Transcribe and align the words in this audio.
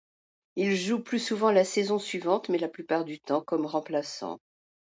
Il 0.55 0.75
joue 0.75 0.99
plus 0.99 1.19
souvent 1.19 1.51
la 1.51 1.63
saison 1.63 1.99
suivante 1.99 2.49
mais 2.49 2.57
la 2.57 2.69
plupart 2.69 3.05
du 3.05 3.19
temps 3.19 3.41
comme 3.43 3.67
remplaçant. 3.67 4.39